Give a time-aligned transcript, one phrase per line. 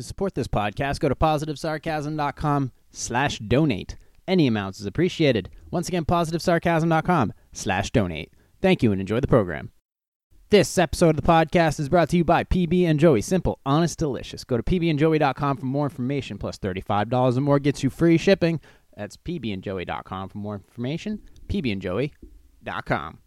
[0.00, 3.96] To support this podcast, go to positivesarcasm.com slash donate.
[4.26, 5.50] Any amounts is appreciated.
[5.70, 8.32] Once again, positivesarcasm.com slash donate.
[8.62, 9.72] Thank you and enjoy the program.
[10.48, 13.20] This episode of the podcast is brought to you by PB and Joey.
[13.20, 14.42] Simple, honest, delicious.
[14.42, 16.38] Go to pbandjoey.com for more information.
[16.38, 18.58] Plus $35 or more gets you free shipping.
[18.96, 21.20] That's pbandjoey.com for more information.
[21.48, 23.18] pbandjoey.com.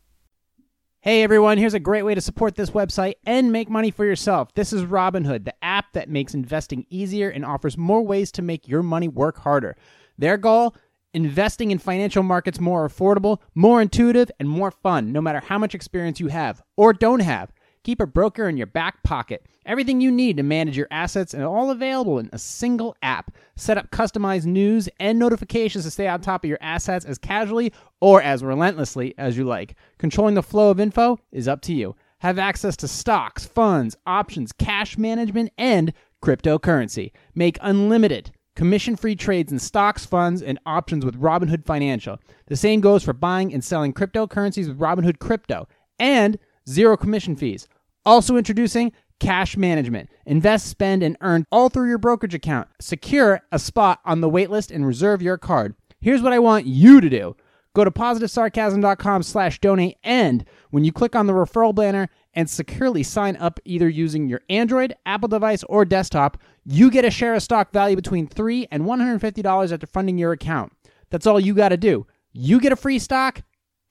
[1.04, 4.54] Hey everyone, here's a great way to support this website and make money for yourself.
[4.54, 8.70] This is Robinhood, the app that makes investing easier and offers more ways to make
[8.70, 9.76] your money work harder.
[10.18, 10.78] Their goal?
[11.14, 15.76] Investing in financial markets more affordable, more intuitive, and more fun, no matter how much
[15.76, 17.52] experience you have or don't have.
[17.84, 19.46] Keep a broker in your back pocket.
[19.66, 23.36] Everything you need to manage your assets and all available in a single app.
[23.56, 27.74] Set up customized news and notifications to stay on top of your assets as casually
[28.00, 29.76] or as relentlessly as you like.
[29.98, 31.96] Controlling the flow of info is up to you.
[32.20, 35.92] Have access to stocks, funds, options, cash management, and
[36.24, 37.12] cryptocurrency.
[37.36, 42.18] Make unlimited commission free trades in stocks, funds, and options with Robinhood Financial.
[42.46, 45.68] The same goes for buying and selling cryptocurrencies with Robinhood Crypto.
[46.00, 47.68] And zero commission fees.
[48.06, 50.10] Also introducing cash management.
[50.26, 52.68] Invest, spend, and earn all through your brokerage account.
[52.80, 55.76] Secure a spot on the waitlist and reserve your card.
[56.02, 57.36] Here's what I want you to do.
[57.74, 63.02] Go to positivesarcasm.com slash donate and when you click on the referral banner and securely
[63.04, 67.42] sign up either using your Android, Apple device, or desktop, you get a share of
[67.42, 70.74] stock value between 3 and $150 after funding your account.
[71.10, 72.06] That's all you got to do.
[72.32, 73.42] You get a free stock,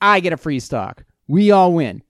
[0.00, 1.04] I get a free stock.
[1.26, 2.02] We all win.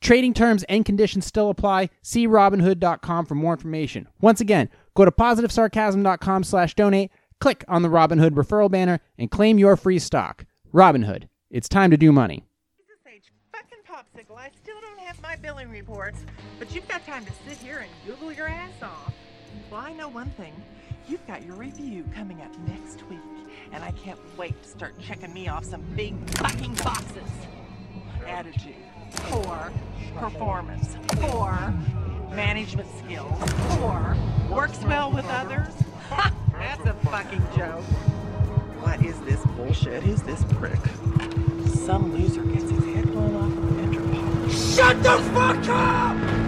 [0.00, 1.90] Trading terms and conditions still apply.
[2.02, 4.08] See Robinhood.com for more information.
[4.20, 9.58] Once again, go to positivesarcasm.com slash donate, click on the Robinhood referral banner, and claim
[9.58, 10.44] your free stock.
[10.72, 11.28] Robinhood.
[11.50, 12.44] It's time to do money.
[13.06, 13.30] Jesus.
[13.52, 14.36] Fucking popsicle.
[14.36, 16.18] I still don't have my billing reports,
[16.58, 19.12] but you've got time to sit here and Google your ass off.
[19.70, 20.52] Well, I know one thing.
[21.08, 23.18] You've got your review coming up next week,
[23.72, 27.30] and I can't wait to start checking me off some big fucking boxes.
[28.26, 28.74] Attitude.
[29.20, 29.72] Four.
[30.16, 30.96] Performance.
[31.20, 31.74] Four.
[32.32, 33.50] Management skills.
[33.76, 34.16] Four.
[34.50, 35.72] Works well with others.
[36.10, 36.32] Ha!
[36.52, 37.84] That's a fucking joke.
[38.82, 40.02] What is this bullshit?
[40.02, 40.78] Who's this prick?
[41.84, 46.45] Some loser gets his head blown off with a Venture Shut the fuck up!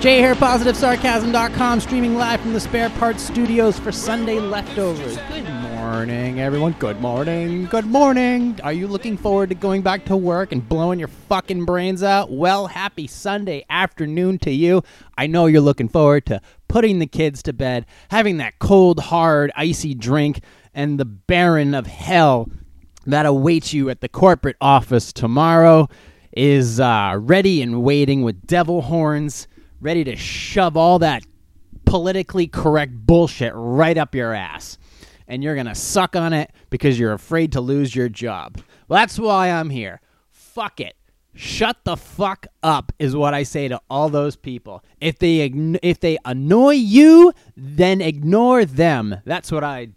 [0.00, 5.16] Jay here, PositiveSarcasm.com, streaming live from the Spare Parts Studios for Sunday Leftovers.
[5.30, 6.72] Good morning, everyone.
[6.72, 7.64] Good morning.
[7.64, 8.60] Good morning.
[8.62, 12.30] Are you looking forward to going back to work and blowing your fucking brains out?
[12.30, 14.82] Well, happy Sunday afternoon to you.
[15.16, 19.50] I know you're looking forward to putting the kids to bed, having that cold, hard,
[19.56, 20.40] icy drink,
[20.74, 22.50] and the baron of hell
[23.06, 25.88] that awaits you at the corporate office tomorrow
[26.32, 29.48] is uh, ready and waiting with devil horns
[29.80, 31.24] ready to shove all that
[31.84, 34.78] politically correct bullshit right up your ass.
[35.28, 38.58] And you're going to suck on it because you're afraid to lose your job.
[38.88, 40.00] Well, that's why I'm here.
[40.30, 40.94] Fuck it.
[41.34, 44.82] Shut the fuck up is what I say to all those people.
[45.00, 49.20] If they if they annoy you, then ignore them.
[49.26, 49.88] That's what I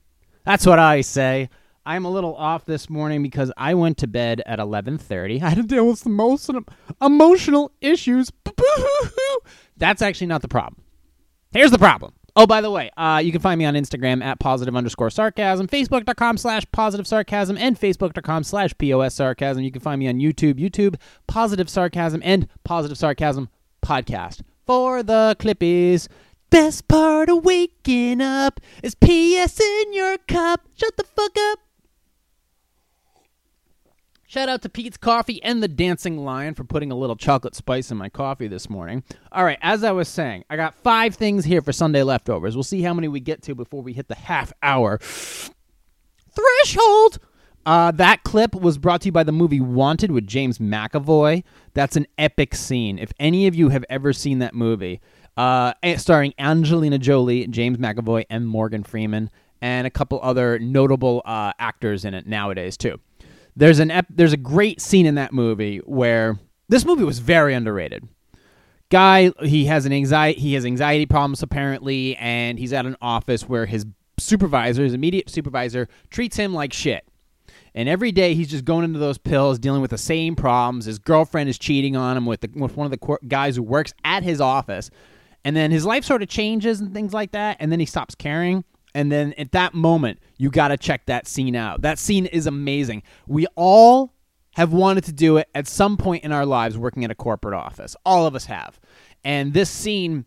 [0.44, 1.50] that's what I say.
[1.90, 5.42] I'm a little off this morning because I went to bed at 11:30.
[5.42, 6.48] I had to deal with some most
[7.02, 8.32] emotional issues.
[9.78, 10.84] That's actually not the problem.
[11.52, 12.14] Here's the problem.
[12.36, 15.68] Oh, by the way, uh, you can find me on Instagram at positive underscore sarcasm,
[15.68, 19.64] facebook.com slash positive sarcasm, and facebook.com slash pos sarcasm.
[19.64, 20.96] You can find me on YouTube, YouTube,
[21.26, 23.50] positive sarcasm, and positive sarcasm
[23.82, 24.42] podcast.
[24.68, 26.08] For the clippies,
[26.52, 30.68] best part of waking up is PS in your cup.
[30.76, 31.59] Shut the fuck up.
[34.30, 37.90] Shout out to Peet's Coffee and the Dancing Lion for putting a little chocolate spice
[37.90, 39.04] in my coffee this morning.
[39.32, 42.56] All right, as I was saying, I got five things here for Sunday leftovers.
[42.56, 47.18] We'll see how many we get to before we hit the half hour threshold.
[47.66, 51.44] Uh, that clip was brought to you by the movie Wanted with James McAvoy.
[51.74, 53.00] That's an epic scene.
[53.00, 55.02] If any of you have ever seen that movie,
[55.38, 61.52] uh, starring Angelina Jolie, James McAvoy, and Morgan Freeman, and a couple other notable uh,
[61.58, 63.00] actors in it nowadays too.
[63.56, 67.54] There's an ep- there's a great scene in that movie where this movie was very
[67.54, 68.08] underrated.
[68.90, 73.48] Guy, he has an anxiety he has anxiety problems apparently, and he's at an office
[73.48, 73.86] where his
[74.18, 77.06] supervisor, his immediate supervisor, treats him like shit.
[77.76, 80.86] And every day he's just going into those pills, dealing with the same problems.
[80.86, 83.94] His girlfriend is cheating on him with the, with one of the guys who works
[84.04, 84.90] at his office,
[85.46, 87.58] and then his life sort of changes and things like that.
[87.60, 88.64] And then he stops caring,
[88.94, 91.82] and then at that moment, you got to check that scene out.
[91.82, 93.04] That scene is amazing.
[93.28, 94.14] We all
[94.56, 97.54] have wanted to do it at some point in our lives working at a corporate
[97.54, 97.96] office.
[98.06, 98.80] All of us have.
[99.24, 100.26] And this scene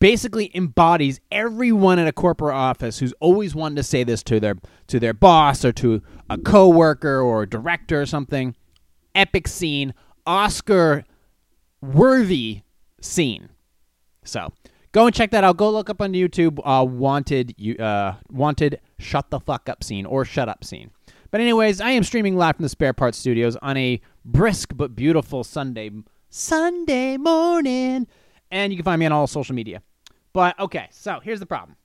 [0.00, 4.56] basically embodies everyone at a corporate office who's always wanted to say this to their
[4.88, 8.56] to their boss or to a coworker or a director or something.
[9.14, 9.94] Epic scene,
[10.26, 11.04] Oscar
[11.80, 12.62] worthy
[13.00, 13.50] scene.
[14.24, 14.52] So
[14.96, 15.58] go and check that out.
[15.58, 16.58] Go look up on YouTube.
[16.64, 20.90] Uh, wanted you uh, wanted shut the fuck up scene or shut up scene.
[21.30, 24.96] But anyways, I am streaming live from the Spare Parts Studios on a brisk but
[24.96, 25.90] beautiful Sunday
[26.30, 28.06] Sunday morning,
[28.50, 29.82] and you can find me on all social media.
[30.32, 31.76] But okay, so here's the problem.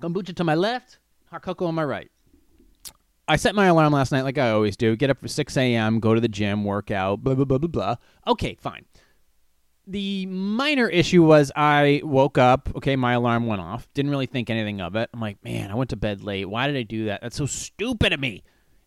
[0.00, 0.98] Kombucha to my left,
[1.30, 2.10] hot on my right.
[3.30, 4.96] I set my alarm last night like I always do.
[4.96, 7.68] Get up for 6 a.m., go to the gym, work out, blah, blah, blah, blah,
[7.68, 7.96] blah.
[8.26, 8.86] Okay, fine.
[9.90, 12.68] The minor issue was I woke up.
[12.76, 13.88] Okay, my alarm went off.
[13.94, 15.08] Didn't really think anything of it.
[15.14, 16.44] I'm like, man, I went to bed late.
[16.44, 17.22] Why did I do that?
[17.22, 18.42] That's so stupid of me.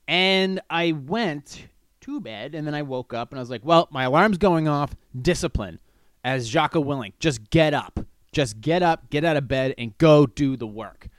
[0.07, 1.67] And I went
[2.01, 4.67] to bed and then I woke up and I was like, well, my alarm's going
[4.67, 4.95] off.
[5.19, 5.79] Discipline.
[6.23, 7.99] As Jocko Willink, just get up.
[8.31, 11.09] Just get up, get out of bed, and go do the work.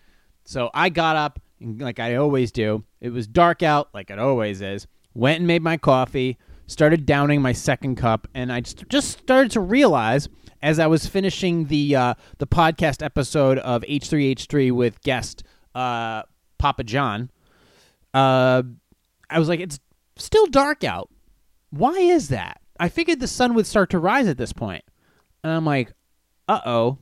[0.45, 2.85] So I got up, like I always do.
[3.01, 4.87] It was dark out, like it always is.
[5.13, 6.39] Went and made my coffee,
[6.73, 10.29] started downing my second cup, and I just, started to realize
[10.63, 15.43] as I was finishing the uh, the podcast episode of H3H3 with guest
[15.75, 16.23] uh,
[16.59, 17.31] Papa John,
[18.15, 18.63] uh,
[19.29, 19.81] I was like, it's
[20.17, 21.11] still dark out.
[21.71, 22.61] Why is that?
[22.79, 24.85] I figured the sun would start to rise at this point.
[25.43, 25.93] And I'm like,
[26.49, 26.99] uh oh.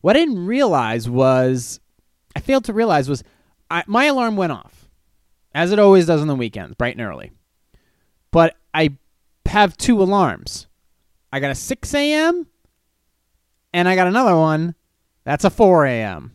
[0.00, 1.80] What I didn't realize was,
[2.36, 3.24] I failed to realize was,
[3.70, 4.88] I, my alarm went off,
[5.54, 7.32] as it always does on the weekends, bright and early.
[8.34, 8.90] But I
[9.46, 10.66] have two alarms.
[11.32, 12.48] I got a 6 a.m.
[13.72, 14.74] and I got another one
[15.22, 16.34] that's a 4 a.m.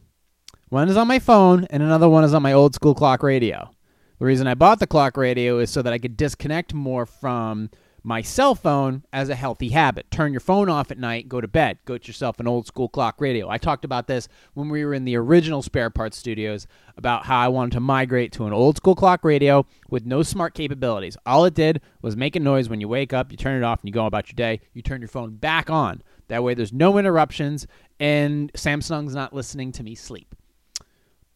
[0.70, 3.76] One is on my phone and another one is on my old school clock radio.
[4.18, 7.70] The reason I bought the clock radio is so that I could disconnect more from
[8.04, 10.10] my cell phone as a healthy habit.
[10.12, 12.90] Turn your phone off at night, go to bed, go get yourself an old school
[12.90, 13.50] clock radio.
[13.50, 16.68] I talked about this when we were in the original spare parts studios
[16.98, 20.54] about how I wanted to migrate to an old school clock radio with no smart
[20.54, 21.18] capabilities.
[21.26, 23.82] All it did was make a noise when you wake up, you turn it off,
[23.82, 24.62] and you go about your day.
[24.74, 26.02] You turn your phone back on.
[26.28, 27.66] That way, there's no interruptions,
[28.00, 30.36] and Samsung's not listening to me sleep.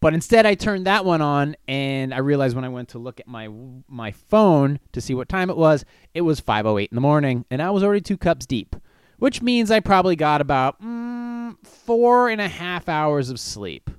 [0.03, 3.21] But instead, I turned that one on, and I realized when I went to look
[3.21, 3.47] at my
[3.87, 7.61] my phone to see what time it was, it was 5:08 in the morning, and
[7.61, 8.75] I was already two cups deep,
[9.19, 13.89] which means I probably got about mm, four and a half hours of sleep.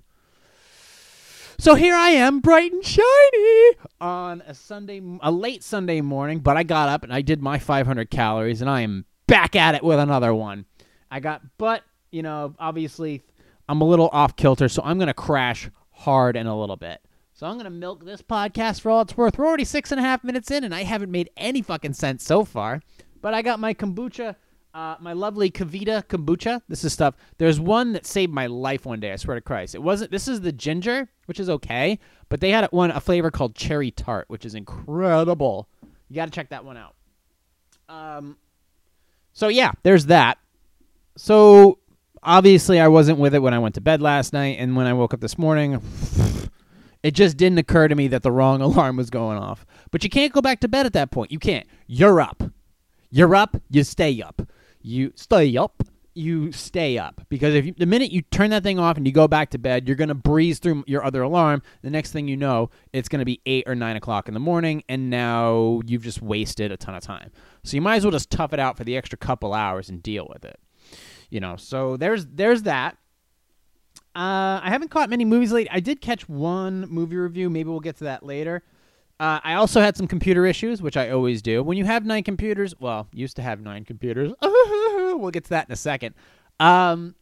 [1.59, 6.41] So here I am, bright and shiny, on a Sunday, a late Sunday morning.
[6.41, 9.75] But I got up and I did my 500 calories, and I am back at
[9.75, 10.67] it with another one.
[11.11, 13.23] I got, but you know, obviously,
[13.71, 17.01] I'm a little off kilter, so I'm gonna crash hard in a little bit.
[17.33, 19.39] So I'm gonna milk this podcast for all it's worth.
[19.39, 22.25] We're already six and a half minutes in, and I haven't made any fucking sense
[22.25, 22.81] so far.
[23.21, 24.37] But I got my kombucha,
[24.73, 26.63] uh, my lovely KeVita kombucha.
[26.69, 27.17] This is stuff.
[27.39, 29.13] There's one that saved my life one day.
[29.13, 30.11] I swear to Christ, it wasn't.
[30.11, 31.99] This is the ginger, which is okay,
[32.29, 35.69] but they had one a flavor called cherry tart, which is incredible.
[36.09, 36.95] You got to check that one out.
[37.89, 38.37] Um,
[39.33, 40.39] so yeah, there's that.
[41.17, 41.79] So
[42.25, 44.93] obviously I wasn't with it when I went to bed last night, and when I
[44.93, 45.81] woke up this morning,
[47.03, 49.67] it just didn't occur to me that the wrong alarm was going off.
[49.91, 51.31] But you can't go back to bed at that point.
[51.31, 51.67] You can't.
[51.87, 52.43] You're up.
[53.11, 53.57] You're up.
[53.71, 54.43] You stay up.
[54.81, 55.83] You stay up.
[56.17, 59.13] You stay up because if you, the minute you turn that thing off and you
[59.13, 61.61] go back to bed, you're gonna breeze through your other alarm.
[61.83, 64.85] The next thing you know, it's gonna be eight or nine o'clock in the morning,
[64.89, 67.33] and now you've just wasted a ton of time.
[67.65, 70.01] So you might as well just tough it out for the extra couple hours and
[70.05, 70.61] deal with it
[71.35, 72.97] you know so there's there's that
[74.17, 75.67] uh, I haven't caught many movies late.
[75.73, 77.51] I did catch one movie review.
[77.51, 78.63] Maybe we'll get to that later.
[79.19, 81.65] Uh, I also had some computer issues, which I always do.
[81.65, 84.33] When you have nine computers, well, used to have nine computers.
[84.43, 86.15] we'll get to that in a second.
[86.61, 87.17] Um,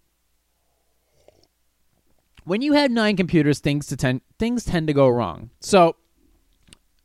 [2.45, 5.49] when you have nine computers, things to ten, things tend to go wrong.
[5.61, 5.97] So,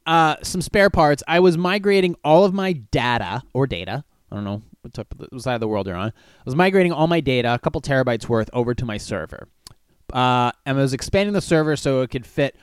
[0.06, 1.24] uh, some spare parts.
[1.30, 4.04] I was migrating all of my data or data.
[4.30, 4.64] I don't know
[4.96, 6.10] what side of the world you're on.
[6.10, 9.48] I was migrating all my data, a couple terabytes worth, over to my server,
[10.14, 12.58] uh, and I was expanding the server so it could fit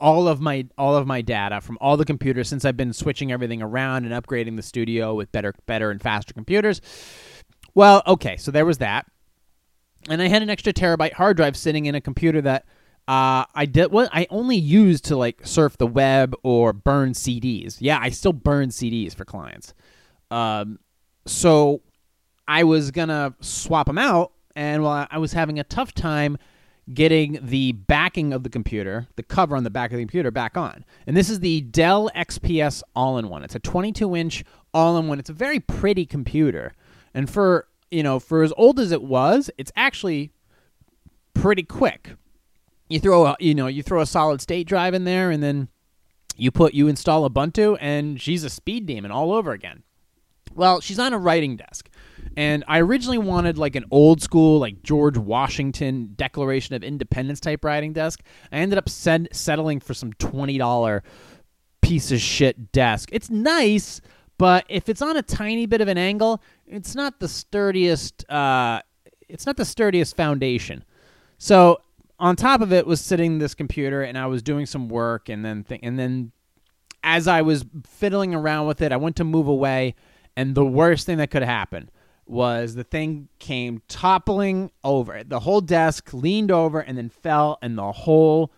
[0.00, 3.32] all of my all of my data from all the computers since I've been switching
[3.32, 6.80] everything around and upgrading the studio with better better and faster computers.
[7.74, 9.06] Well, okay, so there was that,
[10.08, 12.66] and I had an extra terabyte hard drive sitting in a computer that.
[13.08, 17.78] Uh, I did what I only used to like surf the web or burn CDs.
[17.80, 19.74] Yeah, I still burn CDs for clients.
[20.30, 20.78] Um,
[21.26, 21.82] so
[22.46, 26.38] I was gonna swap them out, and while I was having a tough time
[26.92, 30.56] getting the backing of the computer, the cover on the back of the computer, back
[30.56, 30.84] on.
[31.06, 33.44] And this is the Dell XPS all in one.
[33.44, 35.18] It's a 22 inch all in one.
[35.18, 36.72] It's a very pretty computer.
[37.14, 40.32] And for, you know, for as old as it was, it's actually
[41.34, 42.10] pretty quick.
[42.88, 45.68] You throw a, you know, you throw a solid state drive in there and then
[46.36, 49.82] you put you install Ubuntu and she's a speed demon all over again.
[50.54, 51.88] Well, she's on a writing desk.
[52.36, 57.64] And I originally wanted like an old school, like George Washington Declaration of Independence type
[57.64, 58.22] writing desk.
[58.50, 61.02] I ended up send- settling for some $20
[61.82, 63.10] piece of shit desk.
[63.12, 64.00] It's nice,
[64.38, 68.80] but if it's on a tiny bit of an angle, it's not the sturdiest uh,
[69.28, 70.84] it's not the sturdiest foundation.
[71.38, 71.80] So
[72.18, 75.44] on top of it was sitting this computer and I was doing some work and
[75.44, 76.32] then th- and then
[77.04, 79.96] as I was fiddling around with it, I went to move away
[80.36, 81.90] and the worst thing that could happen
[82.26, 85.22] was the thing came toppling over.
[85.24, 88.52] The whole desk leaned over and then fell, and the whole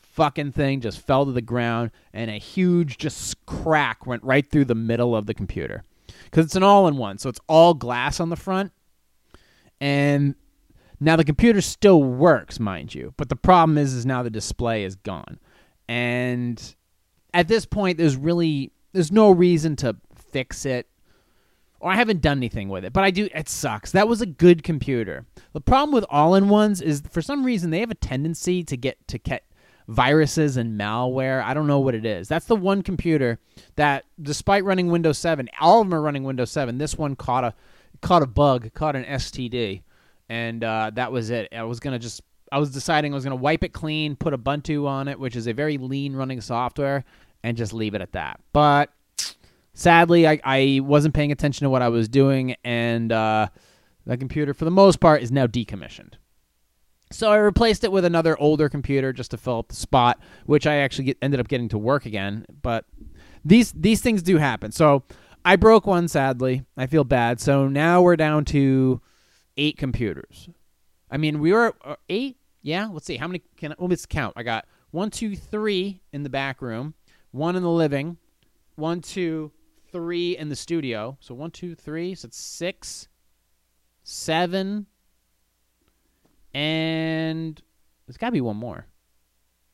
[0.00, 4.66] fucking thing just fell to the ground, and a huge just crack went right through
[4.66, 5.84] the middle of the computer.
[6.24, 8.72] Because it's an all in one, so it's all glass on the front.
[9.80, 10.34] And
[11.00, 14.84] now the computer still works, mind you, but the problem is, is now the display
[14.84, 15.38] is gone.
[15.88, 16.74] And
[17.34, 20.86] at this point, there's really there's no reason to fix it
[21.82, 23.28] or I haven't done anything with it, but I do.
[23.34, 23.90] It sucks.
[23.90, 25.26] That was a good computer.
[25.52, 29.18] The problem with all-in-ones is for some reason they have a tendency to get to
[29.18, 29.42] get
[29.88, 31.42] viruses and malware.
[31.42, 32.28] I don't know what it is.
[32.28, 33.40] That's the one computer
[33.74, 36.78] that, despite running Windows 7, all of them are running Windows 7.
[36.78, 37.54] This one caught a
[38.00, 39.82] caught a bug, caught an STD,
[40.28, 41.48] and uh, that was it.
[41.52, 42.22] I was gonna just.
[42.52, 45.48] I was deciding I was gonna wipe it clean, put Ubuntu on it, which is
[45.48, 47.04] a very lean running software,
[47.42, 48.38] and just leave it at that.
[48.52, 48.90] But
[49.82, 53.48] sadly, I, I wasn't paying attention to what I was doing, and uh,
[54.06, 56.14] the computer, for the most part, is now decommissioned.
[57.10, 60.66] So I replaced it with another older computer just to fill up the spot, which
[60.66, 62.46] I actually get, ended up getting to work again.
[62.62, 62.86] But
[63.44, 64.72] these these things do happen.
[64.72, 65.02] So
[65.44, 66.64] I broke one, sadly.
[66.76, 67.38] I feel bad.
[67.38, 69.02] So now we're down to
[69.58, 70.48] eight computers.
[71.10, 72.38] I mean, we were uh, eight.
[72.62, 73.16] Yeah, let's see.
[73.16, 73.74] How many can?
[73.78, 74.32] Well, let's count.
[74.36, 76.94] I got one, two, three in the back room,
[77.30, 78.16] one in the living,
[78.76, 79.52] one, two,
[79.92, 81.16] three in the studio.
[81.20, 82.14] So one, two, three.
[82.14, 83.08] So it's six,
[84.02, 84.86] seven,
[86.54, 87.60] and
[88.06, 88.86] there's got to be one more.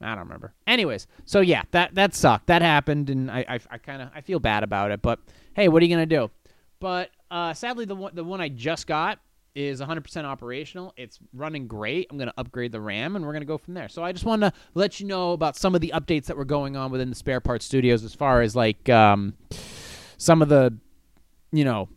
[0.01, 0.55] I don't remember.
[0.67, 2.47] Anyways, so yeah, that that sucked.
[2.47, 5.03] That happened, and I I, I kind of I feel bad about it.
[5.03, 5.19] But
[5.55, 6.31] hey, what are you gonna do?
[6.79, 9.19] But uh, sadly, the one the one I just got
[9.55, 10.95] is 100% operational.
[10.97, 12.07] It's running great.
[12.11, 13.89] I'm going to upgrade the RAM and we're going to go from there.
[13.89, 16.45] So I just wanted to let you know about some of the updates that were
[16.45, 19.35] going on within the spare parts studios as far as like um,
[20.19, 20.77] some of the
[21.51, 21.89] you know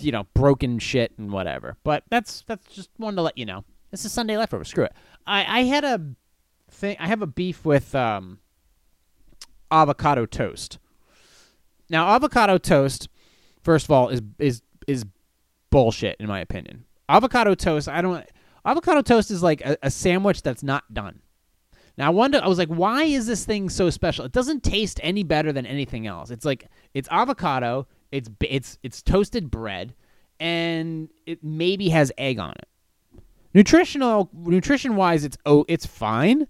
[0.00, 1.76] you know broken shit and whatever.
[1.84, 3.64] But that's that's just wanted to let you know.
[3.90, 4.64] This is Sunday leftover.
[4.64, 4.92] Screw it.
[5.26, 6.00] I I had a
[6.70, 6.96] thing.
[6.98, 8.40] I have a beef with um,
[9.70, 10.78] avocado toast.
[11.88, 13.08] Now avocado toast,
[13.62, 15.04] first of all, is is is
[15.70, 16.84] bullshit in my opinion.
[17.08, 17.88] Avocado toast.
[17.88, 18.26] I don't.
[18.64, 21.20] Avocado toast is like a, a sandwich that's not done.
[21.98, 22.40] Now I wonder.
[22.42, 24.24] I was like, why is this thing so special?
[24.24, 26.30] It doesn't taste any better than anything else.
[26.30, 27.86] It's like it's avocado.
[28.12, 29.94] It's it's it's toasted bread,
[30.38, 32.68] and it maybe has egg on it.
[33.54, 36.46] Nutritional nutrition wise, it's oh it's fine,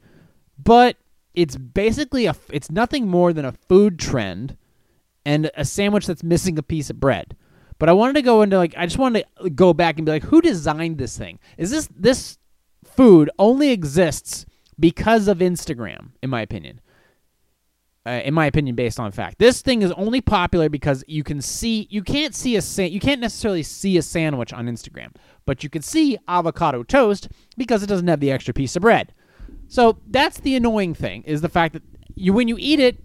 [0.58, 0.96] but
[1.34, 4.56] it's basically a it's nothing more than a food trend,
[5.24, 7.36] and a sandwich that's missing a piece of bread.
[7.78, 10.12] But I wanted to go into like I just wanted to go back and be
[10.12, 11.38] like, who designed this thing?
[11.56, 12.38] Is this this
[12.84, 14.46] food only exists
[14.78, 16.80] because of Instagram, in my opinion.
[18.06, 21.40] Uh, in my opinion, based on fact, this thing is only popular because you can
[21.40, 25.12] see you can't see a sa- you can't necessarily see a sandwich on Instagram,
[25.44, 29.12] but you can see avocado toast because it doesn't have the extra piece of bread.
[29.66, 31.82] So that's the annoying thing is the fact that
[32.14, 33.04] you when you eat it,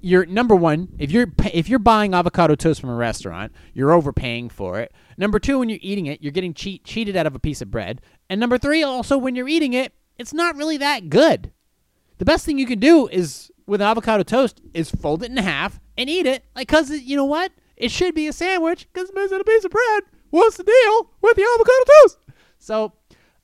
[0.00, 4.48] you're number one if you're if you're buying avocado toast from a restaurant, you're overpaying
[4.48, 4.90] for it.
[5.18, 7.70] Number two, when you're eating it, you're getting cheat, cheated out of a piece of
[7.70, 8.00] bread.
[8.30, 11.52] And number three, also when you're eating it, it's not really that good.
[12.18, 15.78] The best thing you can do is with avocado toast is fold it in half
[15.96, 16.44] and eat it.
[16.56, 17.52] Like, cause you know what?
[17.76, 20.02] It should be a sandwich because it's missing a piece of bread.
[20.30, 22.18] What's the deal with the avocado toast?
[22.58, 22.92] So,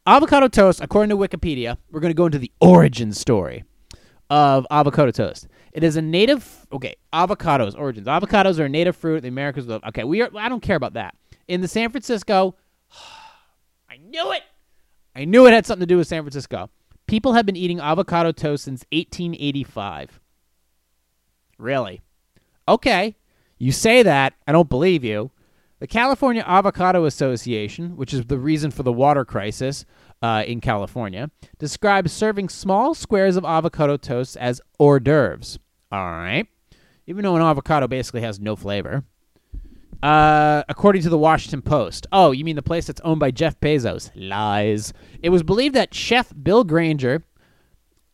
[0.07, 3.65] avocado toast, according to Wikipedia, we're going to go into the origin story
[4.29, 5.47] of avocado toast.
[5.73, 6.67] It is a native.
[6.73, 8.07] Okay, avocados origins.
[8.07, 9.23] Avocados are a native fruit.
[9.23, 9.69] The Americas.
[9.69, 10.31] Okay, we are.
[10.37, 11.15] I don't care about that.
[11.47, 12.57] In the San Francisco,
[13.91, 14.43] I knew it.
[15.15, 16.71] I knew it had something to do with San Francisco.
[17.07, 20.21] People have been eating avocado toast since 1885.
[21.59, 22.01] Really?
[22.67, 23.17] Okay.
[23.59, 24.35] You say that.
[24.47, 25.31] I don't believe you.
[25.81, 29.85] The California Avocado Association, which is the reason for the water crisis,
[30.23, 35.59] uh, in California, describes serving small squares of avocado toast as hors d'oeuvres.
[35.93, 36.47] All right.
[37.07, 39.05] Even though an avocado basically has no flavor.
[40.05, 42.07] Uh, according to the Washington Post.
[42.13, 44.11] Oh, you mean the place that's owned by Jeff Bezos?
[44.15, 44.93] Lies.
[45.23, 47.25] It was believed that Chef Bill Granger,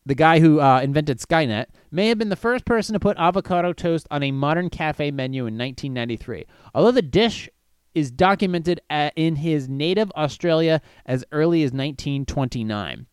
[0.05, 3.73] the guy who uh, invented Skynet, may have been the first person to put avocado
[3.73, 6.45] toast on a modern cafe menu in 1993.
[6.73, 7.49] Although the dish
[7.93, 13.05] is documented at, in his native Australia as early as 1929.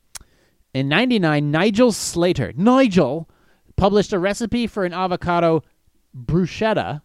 [0.73, 3.29] In 99, Nigel Slater, Nigel,
[3.75, 5.65] published a recipe for an avocado
[6.17, 7.03] bruschetta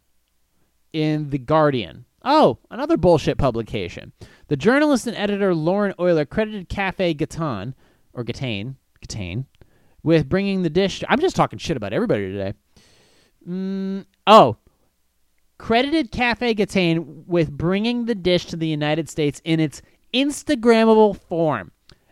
[0.94, 2.06] in The Guardian.
[2.24, 4.14] Oh, another bullshit publication.
[4.48, 7.74] The journalist and editor Lauren Oyler credited Cafe Gatan,
[8.14, 9.46] or Gatane, Gatane,
[10.04, 11.04] with bringing the dish.
[11.10, 12.54] I'm just talking shit about everybody today.
[13.48, 14.58] Mm, oh,
[15.58, 19.82] credited Cafe Gatane with bringing the dish to the United States in its
[20.14, 21.72] Instagrammable form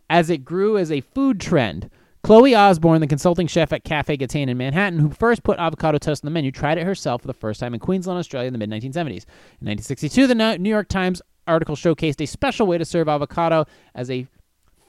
[0.10, 1.90] as it grew as a food trend.
[2.24, 6.24] Chloe Osborne, the consulting chef at Cafe Gatane in Manhattan, who first put avocado toast
[6.24, 8.60] on the menu, tried it herself for the first time in Queensland, Australia in the
[8.60, 9.26] mid 1970s.
[9.60, 14.12] In 1962, the New York Times article showcased a special way to serve avocado as
[14.12, 14.28] a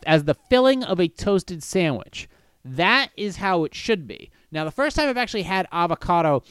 [0.07, 2.29] as the filling of a toasted sandwich.
[2.65, 4.31] That is how it should be.
[4.51, 6.43] Now, the first time I've actually had avocado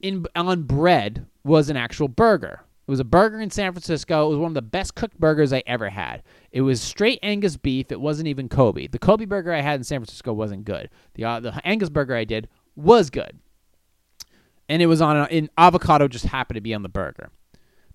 [0.00, 2.62] in on bread was an actual burger.
[2.86, 4.26] It was a burger in San Francisco.
[4.26, 6.22] It was one of the best cooked burgers I ever had.
[6.52, 7.92] It was straight Angus beef.
[7.92, 8.88] It wasn't even Kobe.
[8.88, 10.90] The Kobe burger I had in San Francisco wasn't good.
[11.14, 13.38] The uh, the Angus burger I did was good,
[14.68, 16.08] and it was on a, in avocado.
[16.08, 17.30] Just happened to be on the burger.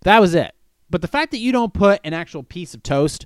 [0.02, 0.54] That was it.
[0.90, 3.26] But the fact that you don't put an actual piece of toast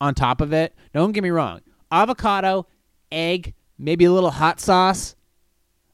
[0.00, 1.60] on top of it, don't get me wrong.
[1.90, 2.66] Avocado,
[3.10, 5.16] egg, maybe a little hot sauce,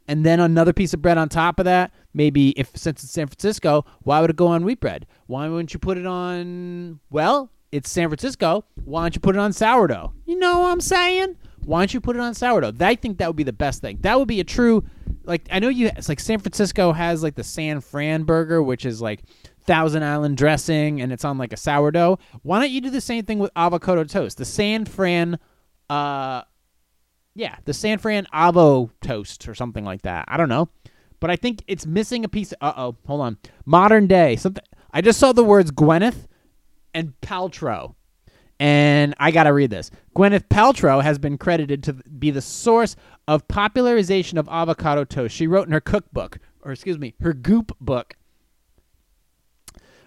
[0.09, 1.93] and then another piece of bread on top of that.
[2.13, 5.07] Maybe if since it's San Francisco, why would it go on wheat bread?
[5.27, 7.01] Why wouldn't you put it on?
[7.11, 8.65] Well, it's San Francisco.
[8.85, 10.15] Why don't you put it on sourdough?
[10.25, 11.37] You know what I'm saying?
[11.65, 12.73] Why don't you put it on sourdough?
[12.81, 13.99] I think that would be the best thing.
[14.01, 14.85] That would be a true,
[15.25, 15.91] like I know you.
[15.95, 19.25] It's like San Francisco has like the San Fran burger, which is like
[19.65, 22.19] Thousand Island dressing, and it's on like a sourdough.
[22.43, 24.39] Why don't you do the same thing with avocado toast?
[24.39, 25.39] The San Fran,
[25.91, 26.43] uh,
[27.35, 30.25] yeah, the San Fran Avo toast or something like that.
[30.29, 30.71] I don't know,
[31.21, 32.55] but I think it's missing a piece.
[32.59, 33.39] Uh oh, hold on.
[33.67, 34.65] Modern day something.
[34.93, 36.27] I just saw the words Gwyneth
[36.97, 37.95] and Paltrow,
[38.59, 39.91] and I gotta read this.
[40.17, 42.97] Gwyneth Paltrow has been credited to be the source
[43.29, 45.37] of popularization of avocado toast.
[45.37, 48.15] She wrote in her cookbook, or excuse me, her Goop book.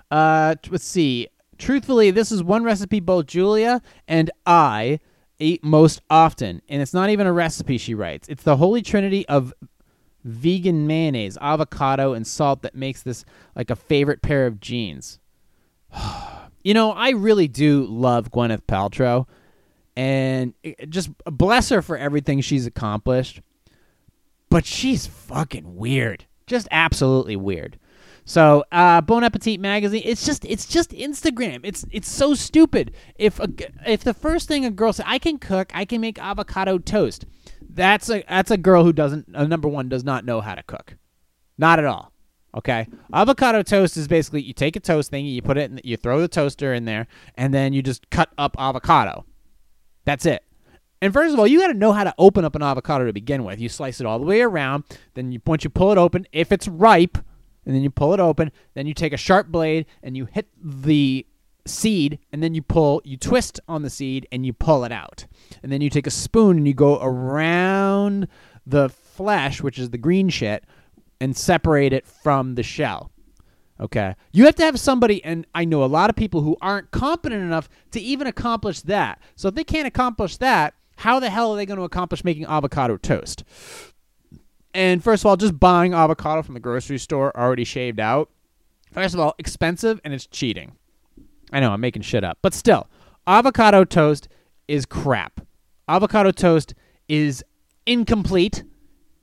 [0.09, 1.27] Uh, let's see.
[1.59, 4.99] Truthfully, this is one recipe both Julia and I
[5.37, 8.27] eat most often, and it's not even a recipe she writes.
[8.27, 9.53] It's the holy trinity of
[10.23, 13.25] vegan mayonnaise, avocado, and salt that makes this
[13.55, 15.19] like a favorite pair of jeans.
[16.69, 19.25] you know, I really do love Gwyneth Paltrow,
[19.95, 20.53] and
[20.87, 23.41] just bless her for everything she's accomplished.
[24.51, 27.79] But she's fucking weird, just absolutely weird.
[28.23, 30.03] So, uh, Bon Appetit magazine.
[30.05, 31.61] It's just, it's just Instagram.
[31.63, 32.93] It's, it's so stupid.
[33.15, 33.49] If a,
[33.87, 37.25] if the first thing a girl says, I can cook, I can make avocado toast.
[37.67, 39.35] That's a, that's a girl who doesn't.
[39.35, 40.97] Uh, number one, does not know how to cook.
[41.57, 42.11] Not at all.
[42.55, 45.97] Okay, avocado toast is basically you take a toast thing, you put it, in, you
[45.97, 49.25] throw the toaster in there, and then you just cut up avocado.
[50.05, 50.43] That's it.
[51.01, 53.13] And first of all, you got to know how to open up an avocado to
[53.13, 53.59] begin with.
[53.59, 54.83] You slice it all the way around.
[55.13, 57.17] Then you once you pull it open, if it's ripe,
[57.65, 60.47] and then you pull it open, then you take a sharp blade and you hit
[60.61, 61.25] the
[61.67, 65.27] seed, and then you pull, you twist on the seed, and you pull it out.
[65.61, 68.27] And then you take a spoon and you go around
[68.65, 70.63] the flesh, which is the green shit,
[71.19, 73.11] and separate it from the shell.
[73.79, 74.15] Okay.
[74.31, 77.41] You have to have somebody, and I know a lot of people who aren't competent
[77.41, 79.21] enough to even accomplish that.
[79.35, 82.45] So if they can't accomplish that, how the hell are they going to accomplish making
[82.45, 83.45] avocado toast?
[84.73, 88.29] And first of all, just buying avocado from the grocery store already shaved out.
[88.91, 90.73] First of all, expensive and it's cheating.
[91.51, 92.87] I know I'm making shit up, but still,
[93.25, 94.27] avocado toast
[94.67, 95.41] is crap.
[95.87, 96.75] Avocado toast
[97.07, 97.43] is
[97.85, 98.63] incomplete.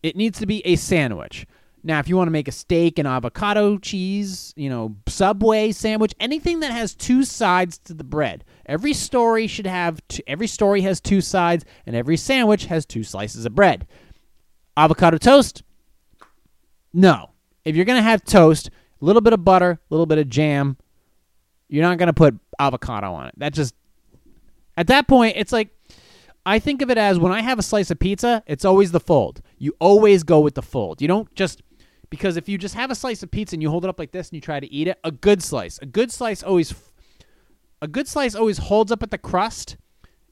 [0.02, 1.46] It needs to be a sandwich.
[1.86, 6.14] Now, if you want to make a steak and avocado cheese, you know, Subway sandwich,
[6.18, 8.44] anything that has two sides to the bread.
[8.66, 13.04] Every story should have two, every story has two sides and every sandwich has two
[13.04, 13.86] slices of bread.
[14.76, 15.62] Avocado toast?
[16.92, 17.30] No.
[17.64, 18.68] If you're going to have toast,
[19.00, 20.76] a little bit of butter, a little bit of jam,
[21.68, 23.34] you're not going to put avocado on it.
[23.36, 23.76] That just
[24.76, 25.68] at that point, it's like
[26.44, 28.98] I think of it as when I have a slice of pizza, it's always the
[28.98, 29.40] fold.
[29.56, 31.00] You always go with the fold.
[31.00, 31.62] You don't just
[32.10, 34.12] because if you just have a slice of pizza and you hold it up like
[34.12, 36.74] this and you try to eat it, a good slice, a good slice always
[37.82, 39.76] a good slice always holds up at the crust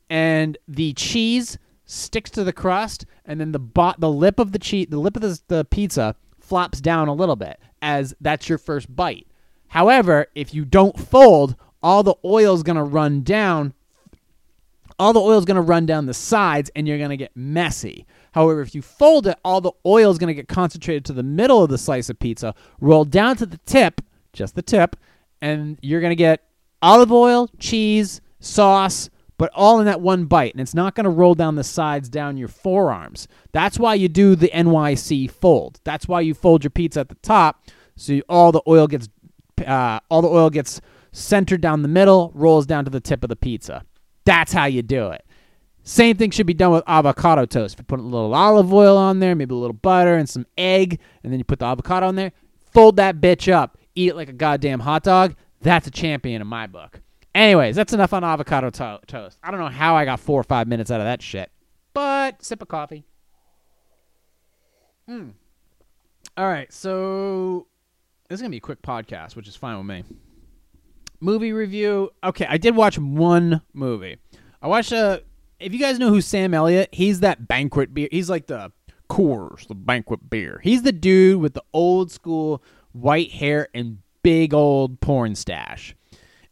[0.09, 4.59] and the cheese sticks to the crust, and then the bot the lip of the
[4.59, 8.59] cheese the lip of the, the pizza flops down a little bit as that's your
[8.59, 9.27] first bite.
[9.69, 13.75] However, if you don't fold, all the oil is going to run down.
[14.99, 17.33] All the oil is going to run down the sides and you're going to get
[17.35, 18.07] messy.
[18.35, 21.23] However, if you fold it, all the oil is going to get concentrated to the
[21.23, 24.01] middle of the slice of pizza, roll down to the tip,
[24.33, 24.97] just the tip,
[25.41, 26.43] and you're going to get
[26.83, 30.53] olive oil, cheese, sauce, but all in that one bite.
[30.53, 33.29] And it's not going to roll down the sides down your forearms.
[33.53, 35.79] That's why you do the NYC fold.
[35.85, 37.65] That's why you fold your pizza at the top
[37.97, 39.09] so you, all the oil gets
[39.65, 40.81] uh, all the oil gets
[41.13, 43.85] centered down the middle, rolls down to the tip of the pizza.
[44.25, 45.24] That's how you do it.
[45.85, 47.75] Same thing should be done with avocado toast.
[47.75, 50.47] If you put a little olive oil on there, maybe a little butter and some
[50.57, 52.33] egg, and then you put the avocado on there,
[52.73, 55.35] fold that bitch up, eat it like a goddamn hot dog.
[55.61, 57.01] That's a champion in my book.
[57.35, 59.39] Anyways, that's enough on avocado to- toast.
[59.43, 61.51] I don't know how I got four or five minutes out of that shit,
[61.93, 63.05] but sip of coffee.
[65.07, 65.31] Hmm.
[66.37, 67.67] All right, so
[68.29, 70.05] this is gonna be a quick podcast, which is fine with me.
[71.21, 72.11] Movie review.
[72.23, 74.17] Okay, I did watch one movie.
[74.63, 75.23] I watched a.
[75.65, 78.09] If you guys know who Sam Elliott, he's that banquet beer.
[78.13, 78.71] He's like the
[79.09, 80.61] Coors, the banquet beer.
[80.63, 85.97] He's the dude with the old school white hair and big old porn stash.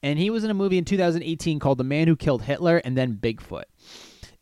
[0.03, 2.97] And he was in a movie in 2018 called The Man Who Killed Hitler and
[2.97, 3.65] then Bigfoot.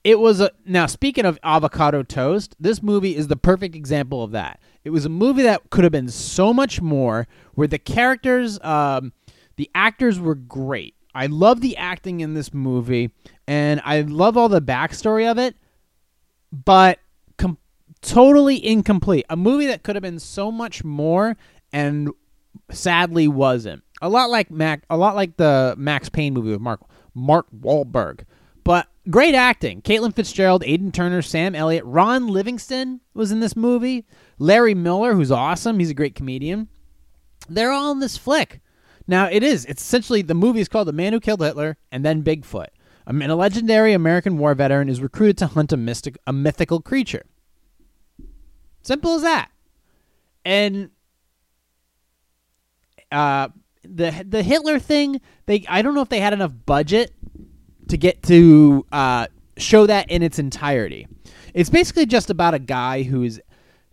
[0.05, 4.31] It was a now speaking of avocado toast, this movie is the perfect example of
[4.31, 4.61] that.
[4.85, 9.13] It was a movie that could have been so much more, where the characters, um,
[9.57, 10.95] the actors were great.
[11.14, 13.11] I love the acting in this movie,
[13.46, 15.57] and I love all the backstory of it,
[16.53, 16.99] but
[17.37, 17.59] com-
[18.01, 19.27] totally incomplete.
[19.29, 21.37] A movie that could have been so much more,
[21.73, 22.11] and
[22.70, 23.83] sadly wasn't.
[24.03, 26.81] A lot like Mac, a lot like the Max Payne movie with Mark
[27.14, 28.25] Mark Wahlberg.
[28.64, 29.83] But great acting.
[29.83, 34.07] Caitlin Fitzgerald, Aidan Turner, Sam Elliott, Ron Livingston was in this movie.
[34.38, 35.79] Larry Miller, who's awesome.
[35.79, 36.68] He's a great comedian.
[37.49, 38.61] They're all in this flick.
[39.11, 39.64] Now it is.
[39.64, 42.68] It's essentially the movie is called The Man Who Killed Hitler and then Bigfoot.
[43.05, 46.81] I mean, a legendary American war veteran is recruited to hunt a mystic, a mythical
[46.81, 47.25] creature.
[48.83, 49.51] Simple as that.
[50.44, 50.90] And
[53.11, 53.49] uh,
[53.83, 57.12] the the Hitler thing, they I don't know if they had enough budget
[57.88, 61.09] to get to uh, show that in its entirety.
[61.53, 63.40] It's basically just about a guy who's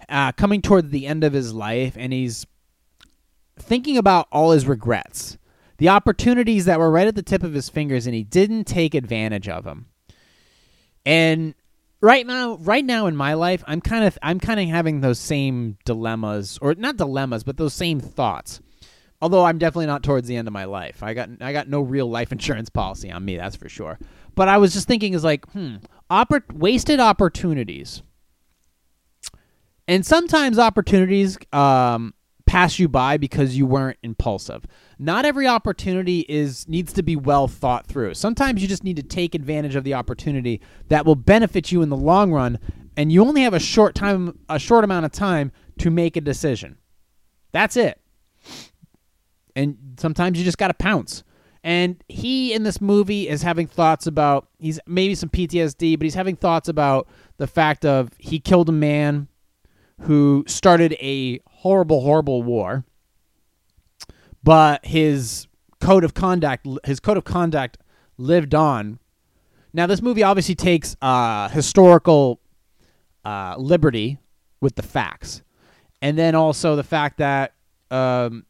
[0.10, 2.46] uh, coming toward the end of his life, and he's
[3.58, 5.38] thinking about all his regrets,
[5.78, 8.96] the opportunities that were right at the tip of his fingers, and he didn't take
[8.96, 9.88] advantage of them.
[11.06, 11.56] And
[12.02, 15.20] right now, right now in my life, I'm kind of I'm kind of having those
[15.20, 18.60] same dilemmas, or not dilemmas, but those same thoughts.
[19.22, 21.02] Although I'm definitely not towards the end of my life.
[21.02, 24.00] I got I got no real life insurance policy on me, that's for sure.
[24.36, 25.78] But I was just thinking is like, hmm,
[26.12, 28.04] oppor- wasted opportunities.
[29.88, 32.14] And sometimes opportunities um,
[32.48, 34.66] pass you by because you weren't impulsive.
[34.98, 38.16] Not every opportunity is needs to be well thought through.
[38.16, 41.90] Sometimes you just need to take advantage of the opportunity that will benefit you in
[41.90, 42.58] the long run,
[42.96, 46.22] and you only have a short time, a short amount of time to make a
[46.22, 46.78] decision.
[47.52, 48.02] That's it
[49.58, 51.24] and sometimes you just got to pounce.
[51.64, 56.14] And he in this movie is having thoughts about he's maybe some PTSD, but he's
[56.14, 59.28] having thoughts about the fact of he killed a man
[60.02, 62.86] who started a horrible, horrible war,
[64.44, 65.48] but his
[65.80, 67.78] code of conduct, his code of conduct,
[68.18, 69.00] lived on.
[69.74, 72.40] Now, this movie obviously takes uh, historical
[73.26, 74.18] uh, liberty
[74.62, 75.42] with the facts,
[76.02, 77.54] and then also the fact that
[77.90, 78.46] um,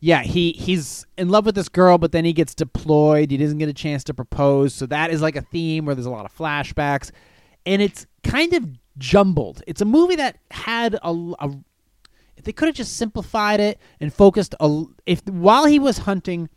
[0.00, 3.30] yeah, he he's in love with this girl, but then he gets deployed.
[3.32, 4.72] He doesn't get a chance to propose.
[4.72, 7.10] So that is like a theme where there's a lot of flashbacks,
[7.64, 9.62] and it's kind of jumbled.
[9.66, 11.50] It's a movie that had a, a
[12.42, 16.48] they could have just simplified it and focused a if while he was hunting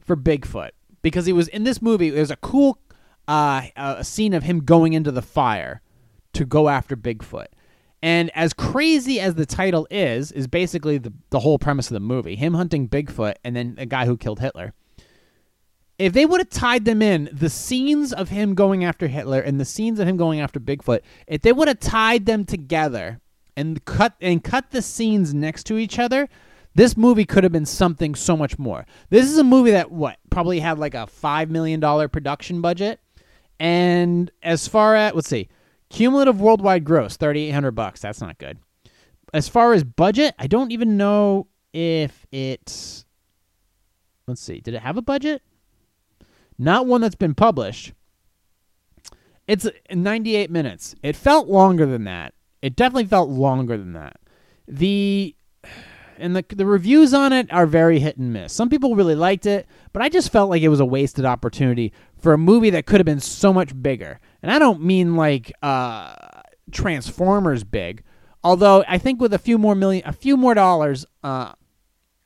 [0.00, 0.70] for Bigfoot
[1.02, 2.10] because he was in this movie.
[2.10, 2.78] There's a cool
[3.28, 5.82] uh, a scene of him going into the fire
[6.32, 7.46] to go after Bigfoot.
[8.02, 12.00] And as crazy as the title is, is basically the, the whole premise of the
[12.00, 14.72] movie him hunting Bigfoot and then a guy who killed Hitler.
[16.00, 19.60] If they would have tied them in, the scenes of him going after Hitler and
[19.60, 23.20] the scenes of him going after Bigfoot, if they would have tied them together
[23.54, 26.26] and cut and cut the scenes next to each other,
[26.74, 28.86] this movie could have been something so much more.
[29.10, 32.98] This is a movie that what probably had like a five million dollar production budget,
[33.58, 35.48] and as far as let's see,
[35.90, 38.00] Cumulative worldwide gross, thirty eight hundred bucks.
[38.00, 38.58] That's not good.
[39.34, 43.04] As far as budget, I don't even know if it.
[44.26, 44.60] Let's see.
[44.60, 45.42] Did it have a budget?
[46.60, 47.94] Not one that's been published.
[49.46, 50.94] It's 98 minutes.
[51.02, 52.34] It felt longer than that.
[52.60, 54.20] It definitely felt longer than that.
[54.68, 55.34] The
[56.18, 58.52] and the the reviews on it are very hit and miss.
[58.52, 61.94] Some people really liked it, but I just felt like it was a wasted opportunity
[62.18, 64.20] for a movie that could have been so much bigger.
[64.42, 66.14] And I don't mean like uh,
[66.70, 68.04] Transformers big,
[68.44, 71.52] although I think with a few more million, a few more dollars uh,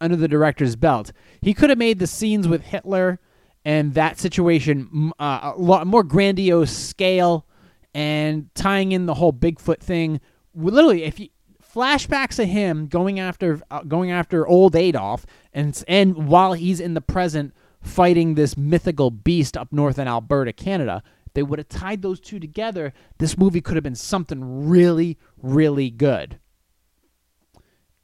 [0.01, 3.21] under the director's belt, he could have made the scenes with Hitler
[3.65, 7.47] and that situation uh, a lot more grandiose scale
[7.95, 10.21] and tying in the whole Bigfoot thing.
[10.55, 11.29] Literally, if you
[11.75, 16.95] flashbacks of him going after uh, going after old Adolf, and and while he's in
[16.95, 21.03] the present fighting this mythical beast up north in Alberta, Canada,
[21.35, 22.93] they would have tied those two together.
[23.19, 26.39] This movie could have been something really, really good.